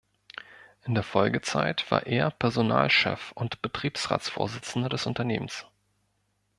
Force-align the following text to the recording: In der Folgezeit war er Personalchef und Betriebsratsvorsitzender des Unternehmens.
In 0.83 0.95
der 0.95 1.03
Folgezeit 1.03 1.91
war 1.91 2.07
er 2.07 2.31
Personalchef 2.31 3.33
und 3.33 3.61
Betriebsratsvorsitzender 3.61 4.89
des 4.89 5.05
Unternehmens. 5.05 5.67